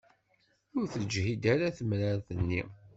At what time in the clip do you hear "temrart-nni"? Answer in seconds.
1.77-2.63